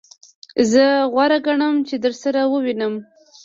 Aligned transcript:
زه 0.71 0.83
غوره 1.11 1.37
ګڼم 1.45 1.75
چی 1.87 1.95
درسره 2.05 2.41
ووینم. 2.47 2.93